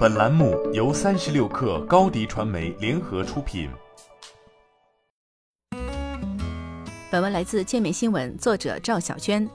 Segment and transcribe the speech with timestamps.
[0.00, 3.68] 本栏目由三十六氪高低传媒联合出品。
[7.10, 9.46] 本文来自界面新闻，作者赵小娟。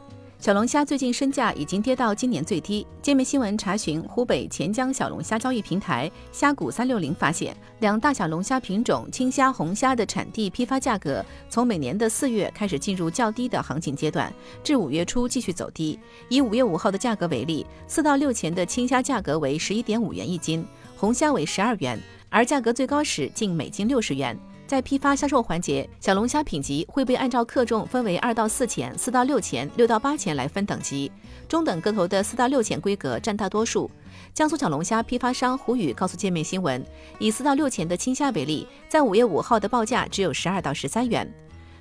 [0.46, 2.86] 小龙虾最近身价已经跌到今年最低。
[3.02, 14.32] 界面新闻查询湖北潜江小龙虾交易平台虾谷三六零发现，两大小龙虾品种青虾、红虾的产地批发价格从每年的四月开始进入较低的行情阶段，
[14.64, 16.00] 至五月初继续走低。
[16.30, 20.64] 以五月五号的价格为例，四到六钱的青虾价格为十一点五元一斤，
[20.96, 22.00] 红虾为十二元，
[22.30, 24.40] 而价格最高时近每斤六十元。
[24.68, 31.12] 在批发销售环节，小龙虾品级会被按照克重分为二到四钱、四到六钱、六到八钱来分等级，
[31.48, 33.90] 中等个头的四到六钱规格占大多数。
[34.34, 36.84] 江苏小龙虾批发商胡宇告诉界面新闻，
[37.20, 41.32] 以四到六钱的青虾为例，在五月五号的报价只有十二到十三元。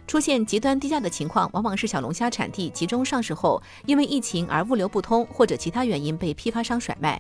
[0.07, 7.19] 出现极端低价的情况，往往是小龙虾产地集中上市后，因为疫情而物流不通或者其他原因被批发商甩卖。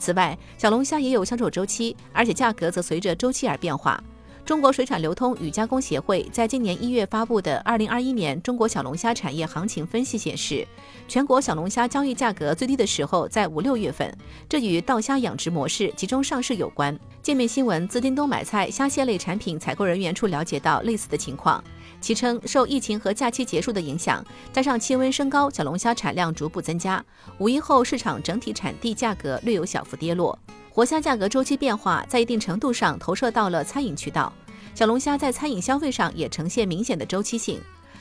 [0.00, 4.02] 此外，小龙虾也有销售周期，而且价格则随着周期而变化。
[4.46, 10.64] 中国水产流通与加工协会在今年一月发布的《二零二一年中国小龙虾产业行情分析》显示，
[11.08, 14.08] 全国小龙虾交易价格最低的时候在五六月份，
[14.48, 16.96] 这与稻虾养殖模式集中上市有关。
[17.20, 21.62] 界面新闻自叮咚买菜虾蟹类产品采购人员处了解到类似的情况，
[22.00, 27.04] 其称受疫情和假期结束的影响，加上气温升高，小龙虾产量逐步增加，
[27.38, 30.38] 五一后市场整体产地价格略有小幅跌落。
[30.70, 34.32] 活虾价格周期变化在一定程度上投射到了餐饮渠道，
[34.74, 37.60] 小龙虾在餐饮消费上也呈现明显的周期性。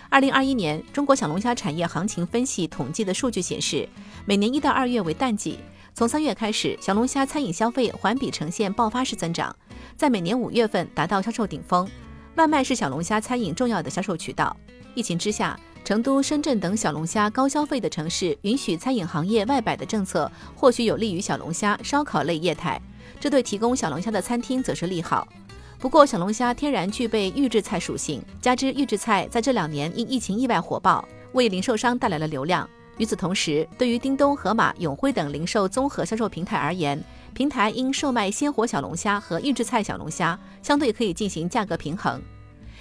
[0.10, 3.88] 二零二一年中国小龙虾产业行情分析统计的数据显示，
[4.26, 5.58] 每年一到二月为淡季，
[5.94, 9.56] 从三月开始，小龙虾餐饮消费环比呈现爆发式增长，
[9.96, 11.90] 在每年五月份达到销售顶峰。
[12.36, 14.55] 外卖是小龙虾餐饮重要的销售渠道。
[14.94, 15.59] 疫情之下。
[15.86, 22.81] 成都、深圳等小龙虾高消费的城市，允许餐饮行业外摆的政策，或许有利于小龙虾、烧烤类业态，
[23.19, 25.27] 这对提供小龙虾的餐厅则是利好。
[25.77, 32.67] 不过，小龙虾天然具备预制菜属性，加之预制菜在这两年因疫情意外火爆，为零售商带来了流量。
[32.98, 42.22] 与此同时，对于叮咚、盒马、永辉等零售综合销售平台而言，平台因售卖鲜活小龙虾和预制菜小龙虾，相对可以进行价格平衡。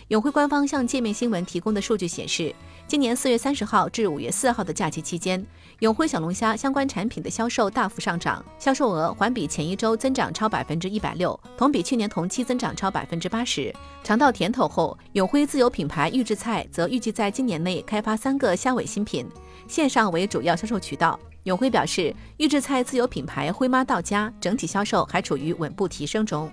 [0.08, 2.54] 永辉官方向界面新闻提供的数据显示，
[2.86, 5.44] 今年四月三十号至五月四号的假期期间，
[5.78, 13.74] 永辉小龙虾相关产品的销售大幅上涨，销售额环比前一周增长超百分之一百六，同比去年同期增长超百分之八十。
[14.02, 19.26] 尝到甜头后，永辉自有品牌预制菜则预计在今年内开发三个虾尾新品，
[19.66, 21.18] 线上为主要销售渠道。
[21.44, 26.52] 永辉表示，预制菜自有品牌辉妈到家整体销售还处于稳步提升中。